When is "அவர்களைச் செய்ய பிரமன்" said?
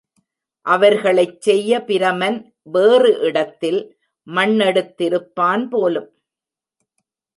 0.65-2.37